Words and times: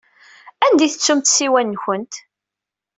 Anda 0.65 0.83
i 0.85 0.89
tettumt 0.89 1.31
ssiwan-nkent? 1.31 2.13